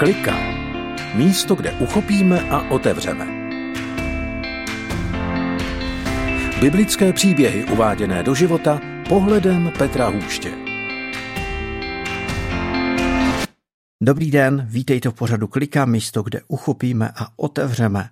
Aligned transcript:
Klika. 0.00 0.36
Místo, 1.14 1.54
kde 1.54 1.72
uchopíme 1.72 2.40
a 2.40 2.70
otevřeme. 2.70 3.26
Biblické 6.60 7.12
příběhy 7.12 7.64
uváděné 7.64 8.22
do 8.22 8.34
života 8.34 8.80
pohledem 9.08 9.72
Petra 9.78 10.08
Hůště. 10.08 10.52
Dobrý 14.02 14.30
den, 14.30 14.66
vítejte 14.70 15.08
v 15.08 15.14
pořadu 15.14 15.48
Klika, 15.48 15.84
místo, 15.84 16.22
kde 16.22 16.40
uchopíme 16.48 17.10
a 17.16 17.26
otevřeme. 17.36 18.10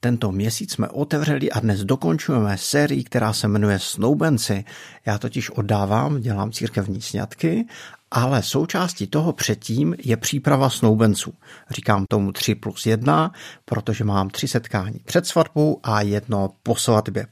Tento 0.00 0.32
měsíc 0.32 0.72
jsme 0.72 0.88
otevřeli 0.88 1.50
a 1.50 1.60
dnes 1.60 1.84
dokončujeme 1.84 2.58
sérii, 2.58 3.04
která 3.04 3.32
se 3.32 3.48
jmenuje 3.48 3.78
Snoubenci. 3.78 4.64
Já 5.06 5.18
totiž 5.18 5.50
oddávám, 5.50 6.20
dělám 6.20 6.52
církevní 6.52 7.02
sňatky 7.02 7.66
ale 8.14 8.42
součástí 8.42 9.06
toho 9.06 9.32
předtím 9.32 9.94
je 10.04 10.16
příprava 10.16 10.70
snoubenců. 10.70 11.34
Říkám 11.70 12.06
tomu 12.08 12.32
3 12.32 12.54
plus 12.54 12.86
1, 12.86 13.32
protože 13.64 14.04
mám 14.04 14.30
tři 14.30 14.48
setkání 14.48 15.00
před 15.04 15.26
svatbou 15.26 15.80
a 15.82 16.00
jedno 16.00 16.50
po 16.62 16.76
svatbě. 16.76 17.26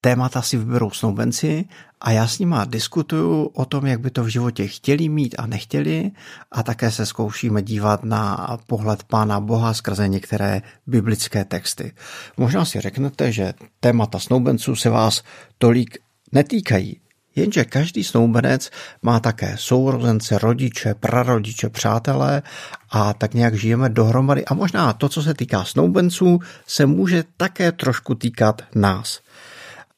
Témata 0.00 0.42
si 0.42 0.56
vyberou 0.56 0.90
snoubenci 0.90 1.64
a 2.00 2.10
já 2.10 2.26
s 2.26 2.38
nima 2.38 2.64
diskutuju 2.64 3.44
o 3.44 3.64
tom, 3.64 3.86
jak 3.86 4.00
by 4.00 4.10
to 4.10 4.24
v 4.24 4.28
životě 4.28 4.66
chtěli 4.66 5.08
mít 5.08 5.34
a 5.38 5.46
nechtěli 5.46 6.10
a 6.52 6.62
také 6.62 6.90
se 6.90 7.06
zkoušíme 7.06 7.62
dívat 7.62 8.04
na 8.04 8.56
pohled 8.66 9.04
Pána 9.04 9.40
Boha 9.40 9.74
skrze 9.74 10.08
některé 10.08 10.62
biblické 10.86 11.44
texty. 11.44 11.92
Možná 12.36 12.64
si 12.64 12.80
řeknete, 12.80 13.32
že 13.32 13.54
témata 13.80 14.18
snoubenců 14.18 14.76
se 14.76 14.90
vás 14.90 15.22
tolik 15.58 15.98
netýkají, 16.32 17.00
Jenže 17.36 17.64
každý 17.64 18.04
snoubenec 18.04 18.70
má 19.02 19.20
také 19.20 19.54
sourozence, 19.58 20.38
rodiče, 20.38 20.94
prarodiče, 20.94 21.68
přátelé 21.68 22.42
a 22.90 23.14
tak 23.14 23.34
nějak 23.34 23.54
žijeme 23.54 23.88
dohromady. 23.88 24.44
A 24.44 24.54
možná 24.54 24.92
to, 24.92 25.08
co 25.08 25.22
se 25.22 25.34
týká 25.34 25.64
snoubenců, 25.64 26.38
se 26.66 26.86
může 26.86 27.24
také 27.36 27.72
trošku 27.72 28.14
týkat 28.14 28.62
nás. 28.74 29.20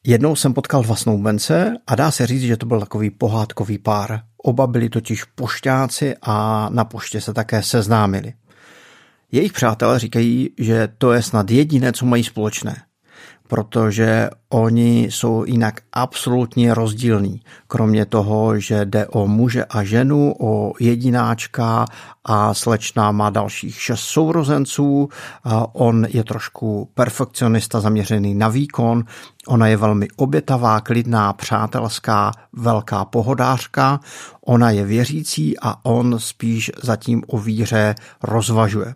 Jednou 0.03 0.35
jsem 0.35 0.53
potkal 0.53 0.83
dva 0.83 0.95
snoubence 0.95 1.73
a 1.87 1.95
dá 1.95 2.11
se 2.11 2.27
říct, 2.27 2.41
že 2.41 2.57
to 2.57 2.65
byl 2.65 2.79
takový 2.79 3.09
pohádkový 3.09 3.77
pár. 3.77 4.21
Oba 4.37 4.67
byli 4.67 4.89
totiž 4.89 5.23
pošťáci 5.23 6.15
a 6.21 6.67
na 6.69 6.85
poště 6.85 7.21
se 7.21 7.33
také 7.33 7.63
seznámili. 7.63 8.33
Jejich 9.31 9.53
přátelé 9.53 9.99
říkají, 9.99 10.49
že 10.57 10.89
to 10.97 11.13
je 11.13 11.21
snad 11.21 11.51
jediné, 11.51 11.93
co 11.93 12.05
mají 12.05 12.23
společné 12.23 12.83
protože 13.51 14.29
oni 14.49 15.03
jsou 15.03 15.45
jinak 15.45 15.81
absolutně 15.93 16.73
rozdílní. 16.73 17.41
Kromě 17.67 18.05
toho, 18.05 18.59
že 18.59 18.85
jde 18.85 19.07
o 19.07 19.27
muže 19.27 19.65
a 19.65 19.83
ženu, 19.83 20.33
o 20.39 20.73
jedináčka 20.79 21.85
a 22.25 22.53
slečna 22.53 23.11
má 23.11 23.29
dalších 23.29 23.81
šest 23.81 23.99
sourozenců, 23.99 25.09
on 25.73 26.07
je 26.09 26.23
trošku 26.23 26.89
perfekcionista 26.93 27.79
zaměřený 27.79 28.35
na 28.35 28.47
výkon, 28.49 29.03
ona 29.47 29.67
je 29.67 29.77
velmi 29.77 30.07
obětavá, 30.15 30.81
klidná, 30.81 31.33
přátelská, 31.33 32.31
velká 32.53 33.05
pohodářka, 33.05 33.99
ona 34.45 34.69
je 34.69 34.85
věřící 34.85 35.59
a 35.61 35.85
on 35.85 36.19
spíš 36.19 36.71
zatím 36.83 37.23
o 37.27 37.37
víře 37.37 37.95
rozvažuje. 38.23 38.95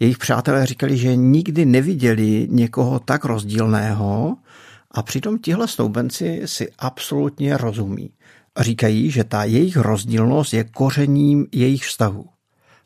Jejich 0.00 0.18
přátelé 0.18 0.66
říkali, 0.66 0.96
že 0.96 1.16
nikdy 1.16 1.64
neviděli 1.64 2.48
někoho 2.50 2.98
tak 2.98 3.24
rozdílného 3.24 4.36
a 4.90 5.02
přitom 5.02 5.38
tihle 5.38 5.68
snoubenci 5.68 6.42
si 6.44 6.68
absolutně 6.78 7.56
rozumí. 7.56 8.10
Říkají, 8.60 9.10
že 9.10 9.24
ta 9.24 9.44
jejich 9.44 9.76
rozdílnost 9.76 10.54
je 10.54 10.64
kořením 10.64 11.46
jejich 11.52 11.84
vztahu. 11.84 12.26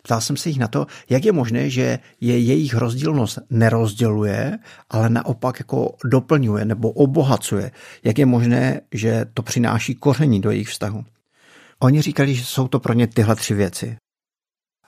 Ptal 0.03 0.21
jsem 0.21 0.37
se 0.37 0.49
jich 0.49 0.59
na 0.59 0.69
to, 0.69 0.87
jak 1.11 1.25
je 1.25 1.33
možné, 1.33 1.71
že 1.71 1.99
je 2.21 2.39
jejich 2.39 2.75
rozdílnost 2.75 3.39
nerozděluje, 3.51 4.59
ale 4.91 5.11
naopak 5.11 5.59
jako 5.59 5.97
doplňuje 6.05 6.65
nebo 6.65 6.91
obohacuje. 6.91 7.71
Jak 8.05 8.19
je 8.19 8.27
možné, 8.27 8.81
že 8.93 9.25
to 9.35 9.43
přináší 9.43 9.95
koření 9.95 10.41
do 10.41 10.51
jejich 10.51 10.69
vztahu. 10.69 11.05
Oni 11.79 12.03
říkali, 12.03 12.35
že 12.35 12.45
jsou 12.45 12.69
to 12.69 12.81
pro 12.81 12.93
ně 12.93 13.07
tyhle 13.07 13.37
tři 13.37 13.55
věci. 13.55 13.97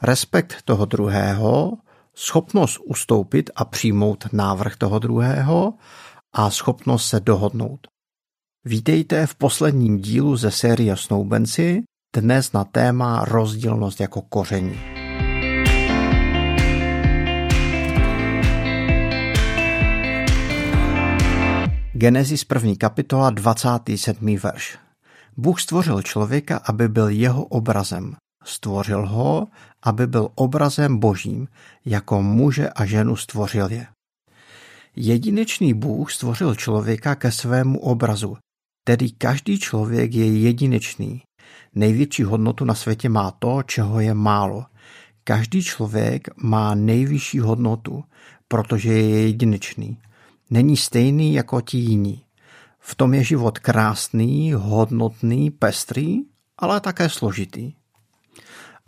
Respekt 0.03 0.63
toho 0.65 0.85
druhého, 0.85 1.73
schopnost 2.21 2.79
ustoupit 2.85 3.51
a 3.57 3.65
přijmout 3.65 4.25
návrh 4.33 4.77
toho 4.77 4.99
druhého 4.99 5.75
a 6.33 6.51
schopnost 6.51 7.07
se 7.07 7.21
dohodnout. 7.21 7.87
Vítejte 8.65 9.27
v 9.27 9.35
posledním 9.35 9.99
dílu 9.99 10.37
ze 10.37 10.51
série 10.51 10.97
Snoubenci, 10.97 11.83
dnes 12.17 12.53
na 12.53 12.65
téma 12.65 13.25
rozdílnost 13.25 14.01
jako 14.01 14.23
koření. 14.23 14.81
Genesis 21.93 22.47
1. 22.55 22.75
kapitola 22.79 23.31
27. 23.31 24.37
verš. 24.37 24.79
Bůh 25.37 25.61
stvořil 25.61 26.03
člověka, 26.03 26.61
aby 26.65 26.89
byl 26.89 27.09
jeho 27.09 27.45
obrazem. 27.45 28.17
Stvořil 28.45 29.07
ho, 29.07 29.49
aby 29.83 30.07
byl 30.07 30.29
obrazem 30.35 30.99
božím, 30.99 31.49
jako 31.85 32.23
muže 32.23 32.69
a 32.69 32.85
ženu 32.85 33.17
stvořil 33.17 33.73
je. 33.73 33.87
Jedinečný 34.97 35.75
Bůh 35.75 36.13
stvořil 36.13 36.55
člověka 36.55 37.15
ke 37.15 37.33
svému 37.33 37.81
obrazu, 37.81 38.37
tedy 38.85 39.11
každý 39.11 39.59
člověk 39.59 40.15
je 40.15 40.39
jedinečný. 40.39 41.23
Největší 41.75 42.23
hodnotu 42.23 42.65
na 42.65 42.75
světě 42.75 43.09
má 43.09 43.31
to, 43.31 43.63
čeho 43.63 44.01
je 44.01 44.15
málo. 44.15 44.65
Každý 45.25 45.63
člověk 45.63 46.29
má 46.37 46.75
nejvyšší 46.75 47.39
hodnotu, 47.39 48.05
protože 48.49 48.93
je 48.93 49.27
jedinečný. 49.27 49.99
Není 50.51 50.77
stejný 50.77 51.35
jako 51.35 51.61
ti 51.61 51.79
jiní. 51.79 52.25
V 52.79 52.95
tom 52.95 53.15
je 53.15 53.25
život 53.25 53.59
krásný, 53.59 54.53
hodnotný, 54.53 55.51
pestrý, 55.51 56.19
ale 56.59 56.81
také 56.81 57.09
složitý. 57.09 57.73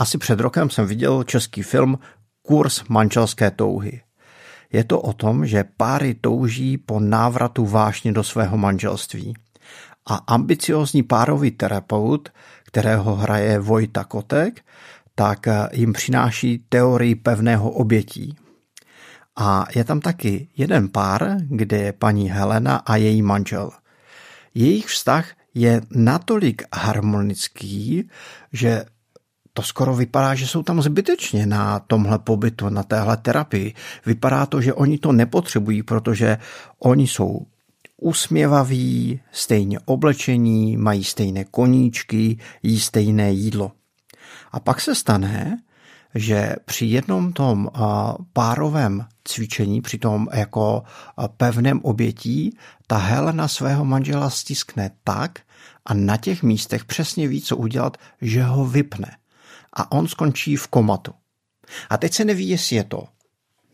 Asi 0.02 0.18
před 0.18 0.40
rokem 0.40 0.70
jsem 0.70 0.86
viděl 0.86 1.24
český 1.24 1.62
film 1.62 1.98
Kurs 2.42 2.84
manželské 2.88 3.50
touhy. 3.50 4.02
Je 4.72 4.84
to 4.84 5.00
o 5.00 5.12
tom, 5.12 5.46
že 5.46 5.64
páry 5.76 6.14
touží 6.14 6.78
po 6.78 7.00
návratu 7.00 7.66
vášně 7.66 8.12
do 8.12 8.22
svého 8.22 8.58
manželství. 8.58 9.34
A 10.06 10.14
ambiciozní 10.14 11.02
párový 11.02 11.50
terapeut, 11.50 12.28
kterého 12.64 13.14
hraje 13.14 13.58
Vojta 13.58 14.04
Kotek, 14.04 14.62
tak 15.14 15.46
jim 15.72 15.92
přináší 15.92 16.64
teorii 16.68 17.14
pevného 17.14 17.70
obětí. 17.70 18.36
A 19.36 19.66
je 19.74 19.84
tam 19.84 20.00
taky 20.00 20.48
jeden 20.56 20.88
pár, 20.88 21.36
kde 21.48 21.76
je 21.76 21.92
paní 21.92 22.30
Helena 22.30 22.76
a 22.76 22.96
její 22.96 23.22
manžel. 23.22 23.70
Jejich 24.54 24.86
vztah 24.86 25.26
je 25.54 25.80
natolik 25.90 26.62
harmonický, 26.74 28.08
že 28.52 28.84
to 29.54 29.62
skoro 29.62 29.94
vypadá, 29.94 30.34
že 30.34 30.46
jsou 30.46 30.62
tam 30.62 30.82
zbytečně 30.82 31.46
na 31.46 31.78
tomhle 31.78 32.18
pobytu, 32.18 32.68
na 32.68 32.82
téhle 32.82 33.16
terapii. 33.16 33.74
Vypadá 34.06 34.46
to, 34.46 34.60
že 34.60 34.74
oni 34.74 34.98
to 34.98 35.12
nepotřebují, 35.12 35.82
protože 35.82 36.38
oni 36.78 37.06
jsou 37.06 37.46
usměvaví, 37.96 39.20
stejně 39.32 39.78
oblečení, 39.84 40.76
mají 40.76 41.04
stejné 41.04 41.44
koníčky, 41.44 42.38
jí 42.62 42.80
stejné 42.80 43.32
jídlo. 43.32 43.72
A 44.52 44.60
pak 44.60 44.80
se 44.80 44.94
stane, 44.94 45.58
že 46.14 46.56
při 46.64 46.86
jednom 46.86 47.32
tom 47.32 47.70
párovém 48.32 49.06
cvičení, 49.24 49.80
při 49.80 49.98
tom 49.98 50.28
jako 50.32 50.82
pevném 51.36 51.80
obětí, 51.82 52.56
ta 52.86 52.96
Helena 52.96 53.48
svého 53.48 53.84
manžela 53.84 54.30
stiskne 54.30 54.90
tak 55.04 55.40
a 55.86 55.94
na 55.94 56.16
těch 56.16 56.42
místech 56.42 56.84
přesně 56.84 57.28
ví, 57.28 57.42
co 57.42 57.56
udělat, 57.56 57.96
že 58.20 58.42
ho 58.42 58.66
vypne 58.66 59.16
a 59.72 59.92
on 59.92 60.08
skončí 60.08 60.56
v 60.56 60.66
komatu. 60.66 61.12
A 61.90 61.96
teď 61.96 62.14
se 62.14 62.24
neví, 62.24 62.48
jestli 62.48 62.76
je 62.76 62.84
to 62.84 63.04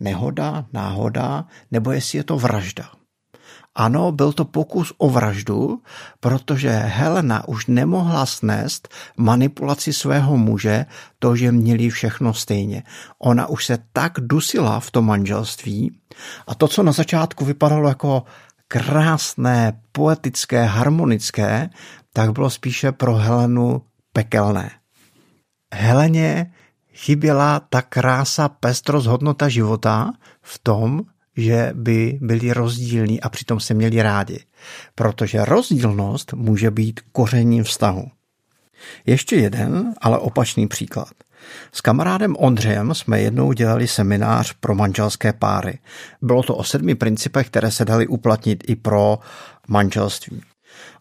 nehoda, 0.00 0.64
náhoda, 0.72 1.44
nebo 1.70 1.92
jestli 1.92 2.18
je 2.18 2.24
to 2.24 2.38
vražda. 2.38 2.90
Ano, 3.74 4.12
byl 4.12 4.32
to 4.32 4.44
pokus 4.44 4.92
o 4.98 5.10
vraždu, 5.10 5.82
protože 6.20 6.70
Helena 6.70 7.48
už 7.48 7.66
nemohla 7.66 8.26
snést 8.26 8.88
manipulaci 9.16 9.92
svého 9.92 10.36
muže, 10.36 10.86
to, 11.18 11.36
že 11.36 11.52
měli 11.52 11.90
všechno 11.90 12.34
stejně. 12.34 12.82
Ona 13.18 13.46
už 13.46 13.66
se 13.66 13.78
tak 13.92 14.12
dusila 14.20 14.80
v 14.80 14.90
tom 14.90 15.06
manželství 15.06 16.00
a 16.46 16.54
to, 16.54 16.68
co 16.68 16.82
na 16.82 16.92
začátku 16.92 17.44
vypadalo 17.44 17.88
jako 17.88 18.24
krásné, 18.68 19.80
poetické, 19.92 20.64
harmonické, 20.64 21.70
tak 22.12 22.32
bylo 22.32 22.50
spíše 22.50 22.92
pro 22.92 23.14
Helenu 23.14 23.82
pekelné. 24.12 24.70
Heleně 25.74 26.52
chyběla 26.94 27.60
ta 27.60 27.82
krása, 27.82 28.48
pestrost, 28.48 29.06
hodnota 29.06 29.48
života 29.48 30.12
v 30.42 30.58
tom, 30.58 31.02
že 31.36 31.72
by 31.74 32.18
byli 32.22 32.52
rozdílní 32.52 33.20
a 33.20 33.28
přitom 33.28 33.60
se 33.60 33.74
měli 33.74 34.02
rádi. 34.02 34.44
Protože 34.94 35.44
rozdílnost 35.44 36.32
může 36.32 36.70
být 36.70 37.00
kořením 37.12 37.64
vztahu. 37.64 38.04
Ještě 39.06 39.36
jeden, 39.36 39.94
ale 40.00 40.18
opačný 40.18 40.66
příklad. 40.68 41.12
S 41.72 41.80
kamarádem 41.80 42.36
Ondřejem 42.38 42.94
jsme 42.94 43.20
jednou 43.20 43.52
dělali 43.52 43.88
seminář 43.88 44.54
pro 44.60 44.74
manželské 44.74 45.32
páry. 45.32 45.78
Bylo 46.22 46.42
to 46.42 46.56
o 46.56 46.64
sedmi 46.64 46.94
principech, 46.94 47.46
které 47.46 47.70
se 47.70 47.84
daly 47.84 48.06
uplatnit 48.06 48.64
i 48.66 48.76
pro 48.76 49.18
manželství. 49.68 50.42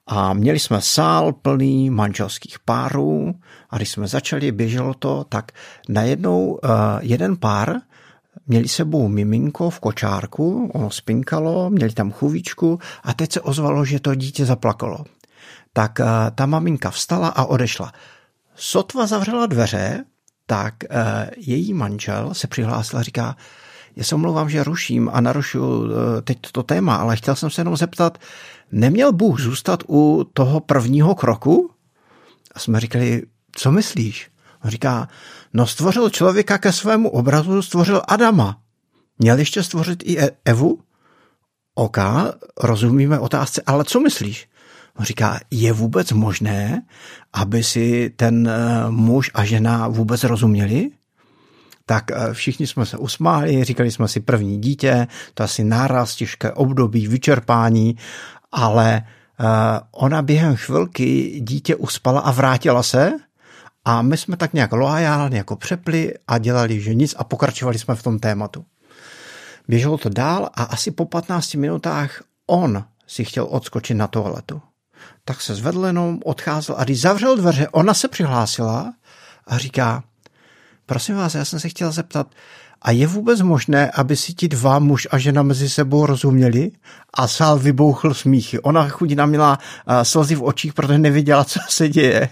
A 0.07 0.33
měli 0.33 0.59
jsme 0.59 0.81
sál 0.81 1.33
plný 1.33 1.89
manželských 1.89 2.59
párů 2.59 3.35
a 3.69 3.77
když 3.77 3.89
jsme 3.89 4.07
začali, 4.07 4.51
běželo 4.51 4.93
to, 4.93 5.25
tak 5.29 5.51
najednou 5.89 6.47
uh, 6.47 6.59
jeden 7.01 7.37
pár 7.37 7.75
měli 8.47 8.67
sebou 8.67 9.07
miminko 9.07 9.69
v 9.69 9.79
kočárku, 9.79 10.71
ono 10.73 10.89
spinkalo, 10.89 11.69
měli 11.69 11.93
tam 11.93 12.11
chůvičku 12.11 12.79
a 13.03 13.13
teď 13.13 13.31
se 13.31 13.41
ozvalo, 13.41 13.85
že 13.85 13.99
to 13.99 14.15
dítě 14.15 14.45
zaplakalo. 14.45 15.05
Tak 15.73 15.99
uh, 15.99 16.05
ta 16.35 16.45
maminka 16.45 16.91
vstala 16.91 17.27
a 17.27 17.45
odešla. 17.45 17.91
Sotva 18.55 19.07
zavřela 19.07 19.45
dveře, 19.45 20.05
tak 20.45 20.73
uh, 20.83 20.97
její 21.37 21.73
manžel 21.73 22.33
se 22.33 22.47
přihlásil 22.47 22.99
a 22.99 23.03
říká, 23.03 23.35
já 23.97 24.03
se 24.03 24.15
omlouvám, 24.15 24.49
že 24.49 24.63
ruším 24.63 25.09
a 25.13 25.21
narušuju 25.21 25.79
uh, 25.79 25.89
teď 26.23 26.37
to 26.51 26.63
téma, 26.63 26.95
ale 26.95 27.15
chtěl 27.15 27.35
jsem 27.35 27.49
se 27.49 27.61
jenom 27.61 27.77
zeptat, 27.77 28.17
neměl 28.71 29.13
Bůh 29.13 29.39
zůstat 29.39 29.83
u 29.89 30.23
toho 30.33 30.59
prvního 30.59 31.15
kroku? 31.15 31.71
A 32.55 32.59
jsme 32.59 32.79
říkali, 32.79 33.23
co 33.51 33.71
myslíš? 33.71 34.29
On 34.65 34.71
říká, 34.71 35.07
no 35.53 35.67
stvořil 35.67 36.09
člověka 36.09 36.57
ke 36.57 36.71
svému 36.71 37.09
obrazu, 37.09 37.61
stvořil 37.61 38.01
Adama. 38.07 38.59
Měl 39.19 39.39
ještě 39.39 39.63
stvořit 39.63 40.03
i 40.05 40.19
e- 40.19 40.31
Evu? 40.45 40.79
OK, 41.75 41.97
rozumíme 42.61 43.19
otázce, 43.19 43.61
ale 43.65 43.83
co 43.83 43.99
myslíš? 43.99 44.49
On 44.99 45.05
říká, 45.05 45.39
je 45.51 45.73
vůbec 45.73 46.11
možné, 46.11 46.81
aby 47.33 47.63
si 47.63 48.13
ten 48.15 48.47
eh, 48.47 48.85
muž 48.89 49.31
a 49.33 49.45
žena 49.45 49.87
vůbec 49.87 50.23
rozuměli? 50.23 50.91
Tak 51.87 52.11
eh, 52.11 52.33
všichni 52.33 52.67
jsme 52.67 52.85
se 52.85 52.97
usmáli, 52.97 53.63
říkali 53.63 53.91
jsme 53.91 54.07
si 54.07 54.19
první 54.19 54.61
dítě, 54.61 55.07
to 55.33 55.43
asi 55.43 55.63
náraz, 55.63 56.15
těžké 56.15 56.51
období, 56.51 57.07
vyčerpání, 57.07 57.97
ale 58.51 59.01
eh, 59.01 59.45
ona 59.91 60.21
během 60.21 60.55
chvilky 60.55 61.39
dítě 61.41 61.75
uspala 61.75 62.21
a 62.21 62.31
vrátila 62.31 62.83
se 62.83 63.13
a 63.85 64.01
my 64.01 64.17
jsme 64.17 64.37
tak 64.37 64.53
nějak 64.53 64.71
loajálně 64.71 65.37
jako 65.37 65.55
přepli 65.55 66.13
a 66.27 66.37
dělali, 66.37 66.81
že 66.81 66.93
nic 66.93 67.15
a 67.17 67.23
pokračovali 67.23 67.79
jsme 67.79 67.95
v 67.95 68.03
tom 68.03 68.19
tématu. 68.19 68.65
Běželo 69.67 69.97
to 69.97 70.09
dál 70.09 70.49
a 70.53 70.63
asi 70.63 70.91
po 70.91 71.05
15 71.05 71.53
minutách 71.53 72.23
on 72.47 72.83
si 73.07 73.25
chtěl 73.25 73.47
odskočit 73.49 73.97
na 73.97 74.07
toaletu 74.07 74.61
tak 75.27 75.41
se 75.41 75.55
zvedl 75.55 75.85
jenom, 75.85 76.19
odcházel 76.25 76.75
a 76.77 76.83
když 76.83 77.01
zavřel 77.01 77.37
dveře, 77.37 77.67
ona 77.67 77.93
se 77.93 78.07
přihlásila 78.07 78.93
a 79.47 79.57
říká, 79.57 80.03
prosím 80.87 81.15
vás, 81.15 81.35
já 81.35 81.45
jsem 81.45 81.59
se 81.59 81.69
chtěla 81.69 81.91
zeptat, 81.91 82.27
a 82.81 82.91
je 82.91 83.07
vůbec 83.07 83.41
možné, 83.41 83.91
aby 83.91 84.15
si 84.15 84.33
ti 84.33 84.47
dva 84.47 84.79
muž 84.79 85.07
a 85.11 85.17
žena 85.17 85.43
mezi 85.43 85.69
sebou 85.69 86.05
rozuměli? 86.05 86.71
A 87.13 87.27
sál 87.27 87.59
vybouchl 87.59 88.13
smíchy. 88.13 88.59
Ona 88.59 88.89
chudina 88.89 89.25
měla 89.25 89.59
slzy 90.03 90.35
v 90.35 90.43
očích, 90.43 90.73
protože 90.73 90.97
nevěděla, 90.97 91.43
co 91.43 91.59
se 91.69 91.89
děje. 91.89 92.29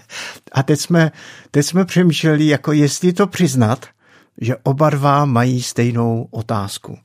A 0.52 0.62
teď 0.62 0.80
jsme, 0.80 1.12
teď 1.50 1.66
jsme 1.66 1.84
přemýšleli, 1.84 2.46
jako 2.46 2.72
jestli 2.72 3.12
to 3.12 3.26
přiznat, 3.26 3.86
že 4.40 4.56
oba 4.62 4.90
dva 4.90 5.24
mají 5.24 5.62
stejnou 5.62 6.28
otázku. 6.30 6.98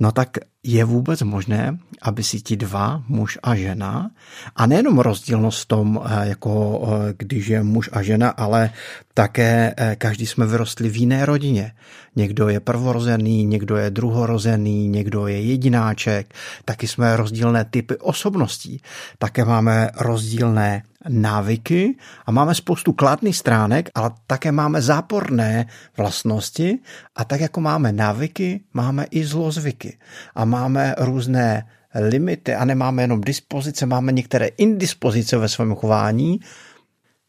No 0.00 0.12
tak 0.12 0.38
je 0.62 0.84
vůbec 0.84 1.22
možné, 1.22 1.78
aby 2.02 2.22
si 2.22 2.40
ti 2.40 2.56
dva, 2.56 3.02
muž 3.08 3.38
a 3.42 3.54
žena, 3.54 4.10
a 4.56 4.66
nejenom 4.66 4.98
rozdílnost 4.98 5.62
v 5.62 5.66
tom, 5.66 6.00
eh, 6.04 6.28
jako 6.28 6.82
eh, 6.86 7.14
když 7.18 7.46
je 7.46 7.62
muž 7.62 7.90
a 7.92 8.02
žena, 8.02 8.28
ale 8.30 8.70
také 9.14 9.74
eh, 9.76 9.96
každý 9.96 10.26
jsme 10.26 10.46
vyrostli 10.46 10.88
v 10.88 10.96
jiné 10.96 11.26
rodině. 11.26 11.72
Někdo 12.16 12.48
je 12.48 12.60
prvorozený, 12.60 13.44
někdo 13.44 13.76
je 13.76 13.90
druhorozený, 13.90 14.88
někdo 14.88 15.26
je 15.26 15.42
jedináček, 15.42 16.34
taky 16.64 16.86
jsme 16.86 17.16
rozdílné 17.16 17.64
typy 17.64 17.96
osobností. 17.96 18.82
Také 19.18 19.44
máme 19.44 19.90
rozdílné 19.96 20.82
návyky 21.08 21.96
a 22.26 22.30
máme 22.30 22.54
spoustu 22.54 22.92
kladných 22.92 23.36
stránek, 23.36 23.90
ale 23.94 24.10
také 24.26 24.52
máme 24.52 24.82
záporné 24.82 25.66
vlastnosti 25.96 26.78
a 27.16 27.24
tak 27.24 27.40
jako 27.40 27.60
máme 27.60 27.92
návyky, 27.92 28.60
máme 28.74 29.06
i 29.10 29.24
zlozvyky 29.24 29.98
a 30.34 30.44
máme 30.44 30.94
různé 30.98 31.66
limity 31.94 32.54
a 32.54 32.64
nemáme 32.64 33.02
jenom 33.02 33.20
dispozice, 33.20 33.86
máme 33.86 34.12
některé 34.12 34.46
indispozice 34.46 35.36
ve 35.36 35.48
svém 35.48 35.74
chování, 35.74 36.40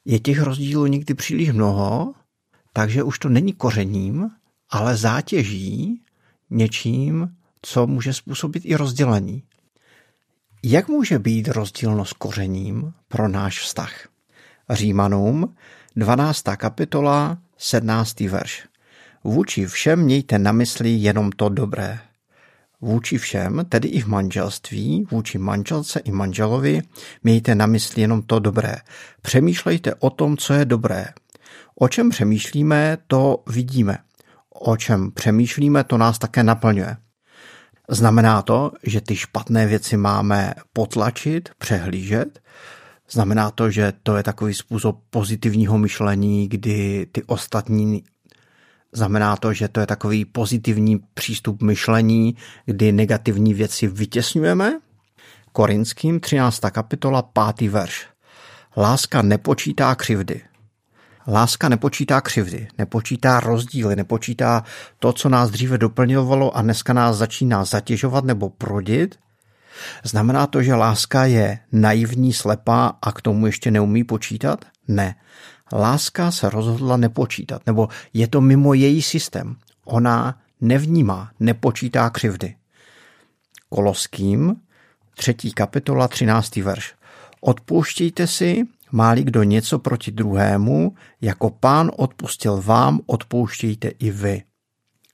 je 0.06 0.19
těch 0.19 0.42
rozdílů 0.42 0.86
někdy 0.86 1.14
příliš 1.14 1.52
mnoho, 1.52 2.14
takže 2.74 3.04
už 3.04 3.19
to 3.19 3.30
není 3.30 3.54
kořením, 3.54 4.30
ale 4.69 4.98
zátěží 4.98 6.02
něčím, 6.50 7.30
co 7.62 7.88
může 7.88 8.14
způsobit 8.14 8.66
i 8.66 8.76
rozdělení. 8.76 9.44
Jak 10.65 10.88
může 10.88 11.19
být 11.19 11.48
rozdílnost 11.48 12.13
kořením 12.13 12.94
pro 13.07 13.27
náš 13.27 13.60
vztah? 13.60 14.07
Římanům 14.69 15.56
12. 15.95 16.44
kapitola 16.57 17.38
17. 17.57 18.19
verš. 18.19 18.63
Vůči 19.24 19.65
všem 19.65 20.00
mějte 20.00 20.39
na 20.39 20.51
mysli 20.51 20.89
jenom 20.89 21.31
to 21.31 21.50
dobré. 21.50 22.00
Vůči 22.81 23.18
všem, 23.18 23.65
tedy 23.69 23.88
i 23.88 24.01
v 24.01 24.07
manželství, 24.07 25.07
vůči 25.12 25.38
manželce 25.38 26.00
i 26.00 26.12
manželovi, 26.12 26.81
mějte 27.24 27.56
na 27.56 27.66
mysli 27.66 28.01
jenom 28.01 28.21
to 28.21 28.39
dobré. 28.39 28.75
Přemýšlejte 29.21 29.95
o 29.95 30.09
tom, 30.09 30.38
co 30.38 30.54
je 30.54 30.66
dobré. 30.66 31.06
O 31.75 31.88
čem 31.88 32.09
přemýšlíme, 32.09 32.98
to 33.07 33.44
vidíme. 33.50 33.98
O 34.50 34.77
čem 34.77 35.12
přemýšlíme, 35.12 35.83
to 35.83 35.98
nás 35.98 36.19
také 36.19 36.44
naplňuje. 36.44 36.98
Znamená 37.89 38.41
to, 38.41 38.71
že 38.83 39.01
ty 39.01 39.15
špatné 39.15 39.68
věci 39.68 39.97
máme 39.97 40.53
potlačit, 40.74 41.50
přehlížet. 41.57 42.39
Znamená 43.09 43.51
to, 43.51 43.71
že 43.71 43.94
to 44.03 44.18
je 44.18 44.24
takový 44.24 44.53
způsob 44.53 45.00
pozitivního 45.09 45.77
myšlení, 45.77 46.47
kdy 46.47 47.07
ty 47.12 47.24
ostatní 47.24 48.03
Znamená 48.95 49.38
to, 49.38 49.53
že 49.53 49.68
to 49.68 49.80
je 49.80 49.88
takový 49.88 50.25
pozitivní 50.25 51.00
přístup 51.13 51.62
myšlení, 51.62 52.35
kdy 52.65 52.91
negativní 52.91 53.53
věci 53.53 53.88
vytěsňujeme. 53.88 54.80
Korinským 55.51 56.19
13. 56.19 56.59
kapitola 56.71 57.21
5. 57.21 57.69
verš. 57.69 58.07
Láska 58.77 59.21
nepočítá 59.21 59.95
křivdy. 59.95 60.41
Láska 61.28 61.70
nepočítá 61.70 62.22
křivdy, 62.22 62.68
nepočítá 62.78 63.40
rozdíly, 63.40 63.96
nepočítá 63.96 64.64
to, 65.00 65.14
co 65.14 65.30
nás 65.30 65.50
dříve 65.50 65.78
doplňovalo 65.78 66.57
a 66.57 66.62
dneska 66.62 66.94
nás 66.94 67.18
začíná 67.18 67.66
zatěžovat 67.66 68.26
nebo 68.26 68.50
prodit. 68.50 69.16
Znamená 70.04 70.47
to, 70.47 70.64
že 70.64 70.76
láska 70.76 71.26
je 71.26 71.59
naivní, 71.71 72.33
slepá 72.33 72.97
a 73.02 73.12
k 73.12 73.21
tomu 73.21 73.45
ještě 73.45 73.71
neumí 73.71 74.04
počítat? 74.04 74.66
Ne. 74.88 75.16
Láska 75.74 76.31
se 76.31 76.50
rozhodla 76.50 76.97
nepočítat, 76.97 77.62
nebo 77.66 77.88
je 78.14 78.28
to 78.28 78.42
mimo 78.42 78.74
její 78.74 79.02
systém. 79.02 79.56
Ona 79.86 80.42
nevnímá, 80.62 81.31
nepočítá 81.40 82.09
křivdy. 82.09 82.56
Koloským, 83.69 84.56
třetí 85.16 85.52
kapitola, 85.52 86.07
třináctý 86.07 86.62
verš. 86.62 86.94
Odpouštějte 87.42 88.28
si, 88.28 88.64
Máli 88.95 89.23
kdo 89.23 89.44
něco 89.44 89.80
proti 89.80 90.12
druhému, 90.12 90.95
jako 91.21 91.50
pán 91.50 91.92
odpustil 91.97 92.62
vám, 92.62 93.00
odpouštějte 93.06 93.88
i 93.88 94.12
vy. 94.12 94.44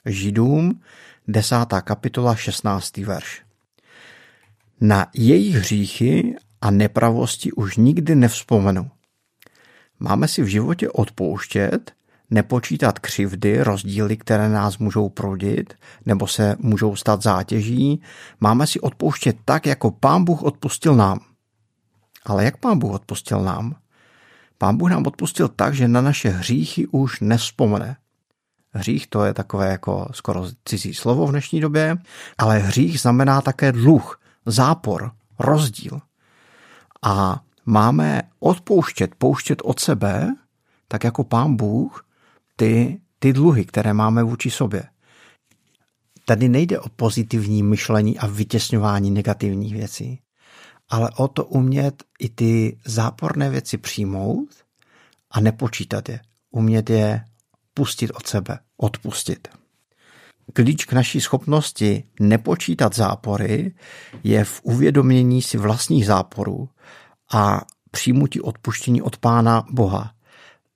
Židům, 0.06 0.82
desátá 1.28 1.82
kapitola, 1.82 2.36
16. 2.36 2.98
verš. 2.98 3.42
Na 4.82 5.08
jejich 5.14 5.56
hříchy 5.56 6.36
a 6.62 6.72
nepravosti 6.72 7.52
už 7.52 7.78
nikdy 7.78 8.16
nevzpomenu. 8.16 8.92
Máme 10.00 10.28
si 10.28 10.42
v 10.42 10.48
životě 10.48 10.90
odpouštět, 10.90 11.92
nepočítat 12.30 13.00
křivdy, 13.00 13.64
rozdíly, 13.64 14.18
které 14.18 14.50
nás 14.50 14.78
můžou 14.78 15.10
prodit 15.10 15.74
nebo 16.06 16.28
se 16.28 16.56
můžou 16.60 16.96
stát 16.96 17.22
zátěží. 17.22 18.02
Máme 18.40 18.68
si 18.68 18.80
odpouštět 18.80 19.38
tak, 19.46 19.66
jako 19.66 19.92
pán 19.92 20.24
Bůh 20.24 20.44
odpustil 20.44 20.96
nám. 20.96 21.29
Ale 22.26 22.46
jak 22.46 22.58
pán 22.58 22.80
Bůh 22.80 22.94
odpustil 22.94 23.42
nám? 23.42 23.76
Pán 24.58 24.78
Bůh 24.78 24.90
nám 24.90 25.08
odpustil 25.08 25.48
tak, 25.48 25.74
že 25.74 25.88
na 25.88 26.02
naše 26.02 26.30
hříchy 26.30 26.88
už 26.88 27.20
nespomene. 27.20 27.98
Hřích 28.74 29.08
to 29.08 29.26
je 29.26 29.34
takové 29.34 29.72
jako 29.72 30.08
skoro 30.12 30.46
cizí 30.66 30.94
slovo 30.94 31.28
v 31.28 31.32
dnešní 31.32 31.62
době, 31.62 31.98
ale 32.38 32.60
hřích 32.60 33.00
znamená 33.00 33.42
také 33.42 33.72
dluh, 33.72 34.22
zápor, 34.46 35.12
rozdíl. 35.40 36.02
A 37.02 37.42
máme 37.66 38.22
odpouštět, 38.40 39.16
pouštět 39.16 39.62
od 39.64 39.80
sebe, 39.80 40.28
tak 40.88 41.04
jako 41.04 41.24
pán 41.24 41.56
Bůh, 41.56 42.06
ty, 42.56 43.02
ty 43.20 43.34
dluhy, 43.34 43.66
které 43.66 43.94
máme 43.94 44.24
vůči 44.24 44.50
sobě. 44.50 44.84
Tady 46.26 46.50
nejde 46.50 46.80
o 46.80 46.90
pozitivní 46.90 47.64
myšlení 47.64 48.20
a 48.20 48.28
vytěsňování 48.28 49.12
negativních 49.12 49.74
věcí 49.74 50.20
ale 50.90 51.10
o 51.18 51.28
to 51.28 51.46
umět 51.46 52.04
i 52.20 52.30
ty 52.30 52.78
záporné 52.86 53.50
věci 53.50 53.78
přijmout 53.78 54.50
a 55.32 55.40
nepočítat 55.40 56.10
je. 56.10 56.20
Umět 56.52 56.90
je 56.90 57.26
spustit 57.80 58.12
od 58.12 58.28
sebe, 58.28 58.60
odpustit. 58.78 59.48
Klíč 60.54 60.86
k 60.86 60.94
naší 60.94 61.22
schopnosti 61.22 62.04
nepočítat 62.20 62.96
zápory 62.96 63.76
je 64.24 64.44
v 64.44 64.62
uvědomění 64.64 65.42
si 65.42 65.58
vlastních 65.58 66.06
záporů 66.06 66.70
a 67.34 67.62
přijmutí 67.92 68.42
odpuštění 68.42 69.02
od 69.02 69.18
Pána 69.18 69.66
Boha. 69.72 70.14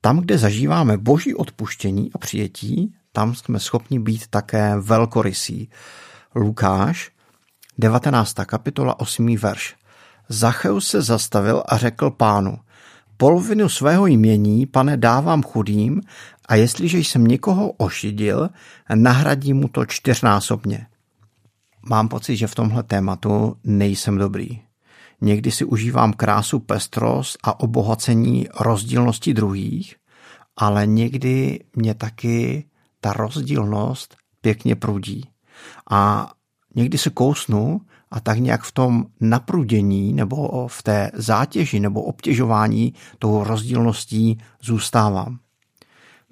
Tam, 0.02 0.20
kde 0.20 0.38
zažíváme 0.38 0.98
boží 0.98 1.36
odpuštění 1.36 2.12
a 2.14 2.18
přijetí, 2.18 2.96
tam 3.12 3.36
jsme 3.36 3.60
schopni 3.60 4.00
být 4.00 4.28
také 4.28 4.80
velkorysí. 4.80 5.70
Lukáš, 6.36 7.12
19. 7.78 8.34
kapitola, 8.46 9.00
8. 9.00 9.36
verš. 9.36 9.76
Zacheus 10.34 10.88
se 10.88 11.02
zastavil 11.02 11.64
a 11.66 11.78
řekl 11.78 12.10
pánu, 12.10 12.58
polovinu 13.18 13.70
svého 13.70 14.08
jmění, 14.08 14.66
pane, 14.66 14.98
dávám 14.98 15.44
chudým 15.44 16.02
a 16.48 16.56
jestliže 16.56 16.98
jsem 16.98 17.26
někoho 17.26 17.72
ošidil, 17.72 18.50
nahradím 18.96 19.58
mu 19.58 19.68
to 19.68 19.86
čtyřnásobně. 19.86 20.88
Mám 21.90 22.08
pocit, 22.08 22.36
že 22.36 22.48
v 22.48 22.56
tomhle 22.56 22.84
tématu 22.84 23.56
nejsem 23.64 24.18
dobrý. 24.18 24.62
Někdy 25.22 25.52
si 25.52 25.66
užívám 25.66 26.14
krásu, 26.14 26.60
pestrost 26.60 27.38
a 27.44 27.60
obohacení 27.60 28.48
rozdílnosti 28.60 29.34
druhých, 29.34 29.96
ale 30.58 30.88
někdy 30.88 31.60
mě 31.76 31.94
taky 31.94 32.66
ta 33.02 33.14
rozdílnost 33.14 34.18
pěkně 34.42 34.76
prudí. 34.76 35.30
A 35.92 36.32
někdy 36.76 36.98
se 36.98 37.10
kousnu 37.10 37.82
a 38.12 38.20
tak 38.20 38.40
nějak 38.40 38.64
v 38.64 38.72
tom 38.72 39.06
naprudění 39.20 40.14
nebo 40.14 40.68
v 40.68 40.84
té 40.84 41.12
zátěži 41.14 41.80
nebo 41.80 42.02
obtěžování 42.02 42.94
tou 43.20 43.44
rozdílností 43.44 44.38
zůstávám. 44.62 45.40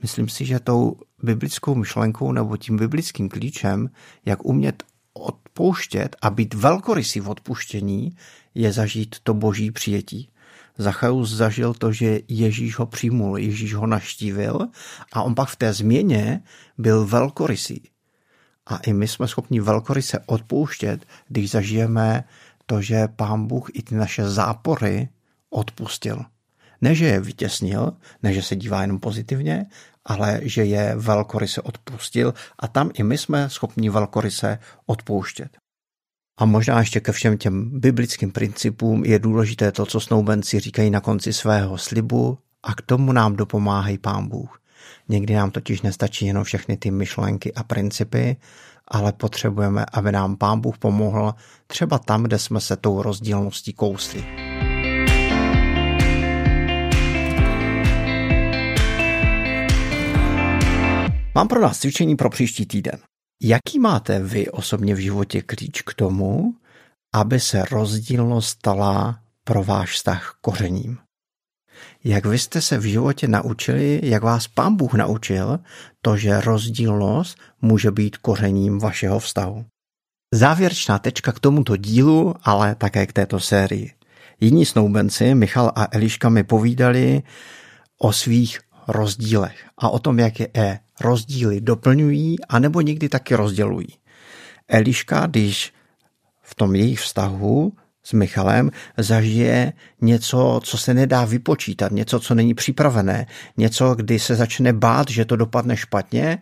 Myslím 0.02 0.30
si, 0.30 0.46
že 0.46 0.60
tou 0.60 0.96
biblickou 1.24 1.76
myšlenkou 1.76 2.32
nebo 2.32 2.58
tím 2.58 2.78
biblickým 2.78 3.30
klíčem, 3.30 3.90
jak 4.26 4.46
umět 4.46 4.84
odpouštět 5.14 6.16
a 6.22 6.30
být 6.30 6.54
velkorysý 6.54 7.20
v 7.20 7.30
odpuštění, 7.30 8.16
je 8.56 8.74
zažít 8.74 9.16
to 9.24 9.34
boží 9.34 9.72
přijetí. 9.72 10.30
Zachaus 10.78 11.30
zažil 11.30 11.74
to, 11.74 11.92
že 11.92 12.20
Ježíš 12.28 12.80
ho 12.80 12.86
přijmul, 12.86 13.38
Ježíš 13.38 13.74
ho 13.74 13.88
naštívil 13.88 14.68
a 15.14 15.24
on 15.24 15.36
pak 15.36 15.50
v 15.50 15.56
té 15.56 15.74
změně 15.74 16.42
byl 16.78 17.06
velkorysý. 17.06 17.82
A 18.66 18.78
i 18.78 18.94
my 18.94 19.08
jsme 19.08 19.28
schopni 19.28 19.60
velkoryse 19.60 20.20
odpouštět, 20.26 21.06
když 21.28 21.52
zažijeme 21.52 22.24
to, 22.66 22.82
že 22.82 23.08
Pán 23.08 23.48
Bůh 23.48 23.70
i 23.74 23.84
ty 23.84 23.96
naše 23.96 24.30
zápory 24.30 25.10
odpustil. 25.50 26.26
Ne, 26.82 26.96
že 26.96 27.06
je 27.06 27.20
vytěsnil, 27.20 27.94
ne, 28.24 28.34
že 28.34 28.42
se 28.42 28.56
dívá 28.56 28.82
jenom 28.82 29.00
pozitivně, 29.00 29.66
ale 30.06 30.40
že 30.44 30.66
je 30.66 30.96
velkoryse 30.96 31.62
odpustil 31.62 32.34
a 32.60 32.68
tam 32.68 32.92
i 32.94 33.04
my 33.04 33.18
jsme 33.18 33.50
schopni 33.50 33.90
velkoryse 33.90 34.60
odpouštět. 34.86 35.58
A 36.40 36.46
možná 36.46 36.80
ještě 36.80 37.00
ke 37.00 37.12
všem 37.12 37.38
těm 37.38 37.80
biblickým 37.80 38.32
principům 38.32 39.06
je 39.06 39.20
důležité 39.20 39.72
to, 39.72 39.86
co 39.86 40.00
snoubenci 40.00 40.60
říkají 40.60 40.90
na 40.90 41.00
konci 41.00 41.34
svého 41.34 41.78
slibu 41.78 42.38
a 42.64 42.76
k 42.76 42.82
tomu 42.82 43.12
nám 43.12 43.36
dopomáhají 43.36 43.98
Pán 43.98 44.28
Bůh. 44.28 44.61
Někdy 45.10 45.34
nám 45.34 45.52
totiž 45.52 45.82
nestačí 45.82 46.26
jenom 46.26 46.44
všechny 46.44 46.78
ty 46.78 46.92
myšlenky 46.92 47.54
a 47.54 47.64
principy, 47.64 48.38
ale 48.88 49.14
potřebujeme, 49.14 49.86
aby 49.94 50.12
nám 50.12 50.36
Pán 50.36 50.60
Bůh 50.60 50.78
pomohl 50.78 51.34
třeba 51.68 52.00
tam, 52.00 52.24
kde 52.24 52.40
jsme 52.40 52.62
se 52.62 52.76
tou 52.76 53.02
rozdílností 53.02 53.74
kousli. 53.74 54.26
Mám 61.36 61.48
pro 61.48 61.62
nás 61.62 61.80
cvičení 61.80 62.16
pro 62.16 62.30
příští 62.30 62.66
týden. 62.66 63.00
Jaký 63.44 63.80
máte 63.80 64.20
vy 64.20 64.48
osobně 64.50 64.96
v 64.96 64.98
životě 64.98 65.42
klíč 65.42 65.82
k 65.82 65.94
tomu, 65.94 66.56
aby 67.14 67.40
se 67.40 67.66
rozdílnost 67.66 68.50
stala 68.50 69.20
pro 69.44 69.64
váš 69.64 69.92
vztah 69.92 70.38
kořením? 70.42 70.98
Jak 72.04 72.26
vy 72.26 72.40
jste 72.40 72.62
se 72.62 72.78
v 72.78 72.84
životě 72.84 73.28
naučili, 73.28 74.00
jak 74.04 74.24
vás 74.24 74.48
pán 74.48 74.76
Bůh 74.76 74.94
naučil, 74.94 75.60
to, 76.02 76.18
že 76.18 76.42
rozdílnost 76.42 77.38
může 77.62 77.92
být 77.92 78.18
kořením 78.18 78.80
vašeho 78.80 79.20
vztahu. 79.20 79.66
Závěrečná 80.34 81.00
tečka 81.00 81.32
k 81.32 81.40
tomuto 81.40 81.78
dílu, 81.78 82.36
ale 82.44 82.76
také 82.76 83.06
k 83.06 83.14
této 83.14 83.40
sérii. 83.40 83.92
Jiní 84.40 84.66
snoubenci, 84.66 85.36
Michal 85.36 85.72
a 85.76 85.88
Eliška, 85.92 86.30
mi 86.30 86.44
povídali 86.44 87.24
o 87.98 88.14
svých 88.14 88.60
rozdílech 88.88 89.66
a 89.78 89.90
o 89.90 90.00
tom, 90.00 90.20
jak 90.20 90.40
je 90.40 90.80
rozdíly 91.02 91.62
doplňují, 91.62 92.46
anebo 92.50 92.82
někdy 92.82 93.10
taky 93.10 93.36
rozdělují. 93.36 93.88
Eliška, 94.68 95.26
když 95.26 95.74
v 96.42 96.56
tom 96.56 96.76
jejich 96.76 97.00
vztahu 97.00 97.74
s 98.04 98.14
Michalem 98.14 98.72
zažije 98.98 99.74
něco, 100.02 100.60
co 100.64 100.78
se 100.78 100.94
nedá 100.94 101.26
vypočítat, 101.26 101.92
něco, 101.92 102.20
co 102.20 102.36
není 102.36 102.54
připravené, 102.54 103.28
něco, 103.58 103.96
kdy 103.96 104.20
se 104.20 104.36
začne 104.36 104.74
bát, 104.74 105.10
že 105.10 105.26
to 105.26 105.36
dopadne 105.36 105.78
špatně, 105.78 106.38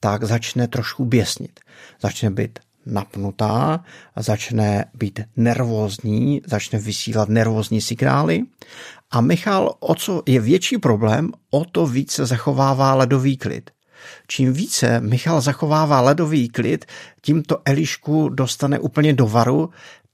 tak 0.00 0.24
začne 0.24 0.68
trošku 0.68 1.04
běsnit. 1.04 1.60
Začne 2.02 2.30
být 2.30 2.58
napnutá, 2.86 3.84
začne 4.16 4.84
být 4.94 5.20
nervózní, 5.36 6.42
začne 6.46 6.78
vysílat 6.78 7.28
nervózní 7.28 7.80
signály 7.80 8.42
a 9.10 9.20
Michal, 9.20 9.74
o 9.80 9.94
co 9.94 10.22
je 10.26 10.40
větší 10.40 10.78
problém, 10.78 11.30
o 11.50 11.64
to 11.64 11.86
více 11.86 12.26
zachovává 12.26 12.94
ledový 12.94 13.36
klid. 13.36 13.70
Čím 14.26 14.52
více 14.52 15.00
Michal 15.00 15.40
zachovává 15.40 16.00
ledový 16.00 16.48
klid, 16.48 16.84
tím 17.22 17.42
to 17.42 17.58
Elišku 17.64 18.28
dostane 18.28 18.78
úplně 18.78 19.12
do 19.12 19.26
varu, 19.26 19.70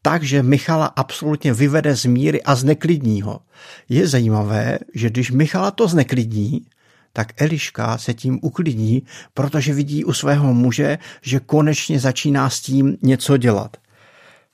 takže 0.06 0.42
Michala 0.42 0.86
absolutně 0.86 1.54
vyvede 1.54 1.96
z 1.96 2.04
míry 2.04 2.42
a 2.42 2.54
zneklidní 2.54 3.22
ho. 3.22 3.40
Je 3.88 4.08
zajímavé, 4.08 4.78
že 4.94 5.10
když 5.10 5.30
Michala 5.30 5.70
to 5.70 5.88
zneklidní, 5.88 6.66
tak 7.12 7.42
Eliška 7.42 7.98
se 7.98 8.14
tím 8.14 8.38
uklidní, 8.42 9.02
protože 9.34 9.74
vidí 9.74 10.04
u 10.04 10.12
svého 10.12 10.54
muže, 10.54 10.98
že 11.22 11.40
konečně 11.40 12.00
začíná 12.00 12.50
s 12.50 12.60
tím 12.60 12.96
něco 13.02 13.36
dělat. 13.36 13.76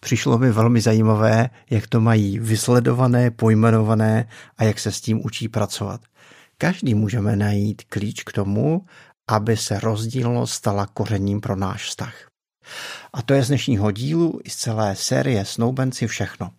Přišlo 0.00 0.38
mi 0.38 0.52
velmi 0.52 0.80
zajímavé, 0.80 1.50
jak 1.70 1.86
to 1.86 2.00
mají 2.00 2.38
vysledované, 2.38 3.30
pojmenované 3.30 4.28
a 4.58 4.64
jak 4.64 4.78
se 4.78 4.92
s 4.92 5.00
tím 5.00 5.20
učí 5.24 5.48
pracovat. 5.48 6.00
Každý 6.58 6.94
můžeme 6.94 7.36
najít 7.36 7.82
klíč 7.88 8.22
k 8.22 8.32
tomu, 8.32 8.86
aby 9.28 9.56
se 9.56 9.80
rozdílnost 9.80 10.52
stala 10.52 10.86
kořením 10.86 11.40
pro 11.40 11.56
náš 11.56 11.84
vztah. 11.84 12.29
A 13.12 13.22
to 13.22 13.34
je 13.34 13.44
z 13.44 13.48
dnešního 13.48 13.90
dílu 13.90 14.40
i 14.44 14.50
z 14.50 14.56
celé 14.56 14.96
série 14.96 15.44
Snoubenci 15.44 16.06
všechno. 16.06 16.50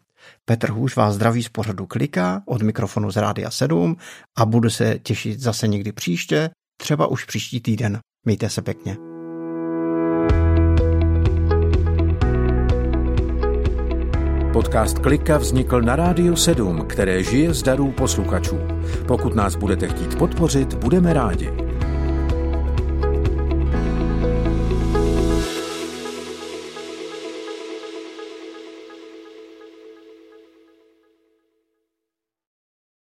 Petr 0.46 0.72
Hůž 0.72 0.96
vás 0.96 1.16
zdraví 1.16 1.44
z 1.44 1.50
pořadu 1.50 1.86
Klika 1.86 2.42
od 2.46 2.62
mikrofonu 2.62 3.12
z 3.12 3.16
Rádia 3.16 3.52
7 3.52 3.98
a 4.38 4.46
budu 4.46 4.70
se 4.70 5.00
těšit 5.04 5.40
zase 5.40 5.68
někdy 5.68 5.92
příště, 5.92 6.50
třeba 6.78 7.08
už 7.08 7.26
příští 7.26 7.62
týden. 7.62 8.00
Mějte 8.26 8.50
se 8.50 8.62
pěkně. 8.62 8.98
Podcast 14.54 15.00
Klika 15.00 15.38
vznikl 15.38 15.82
na 15.82 15.96
Rádiu 15.96 16.36
7, 16.36 16.86
které 16.88 17.24
žije 17.24 17.54
z 17.54 17.64
darů 17.64 17.92
posluchačů. 17.92 18.60
Pokud 19.08 19.36
nás 19.36 19.56
budete 19.56 19.88
chtít 19.88 20.18
podpořit, 20.18 20.74
budeme 20.74 21.14
rádi. 21.14 21.71